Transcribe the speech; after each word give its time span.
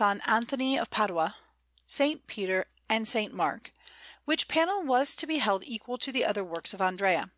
Anthony 0.00 0.78
of 0.78 0.88
Padua, 0.88 1.36
S. 1.86 2.16
Peter, 2.26 2.64
and 2.88 3.06
S. 3.06 3.30
Mark; 3.30 3.74
which 4.24 4.48
panel 4.48 4.82
was 4.82 5.10
held 5.20 5.60
to 5.60 5.62
be 5.68 5.74
equal 5.74 5.98
to 5.98 6.10
the 6.10 6.24
other 6.24 6.42
works 6.42 6.72
of 6.72 6.80
Andrea. 6.80 7.30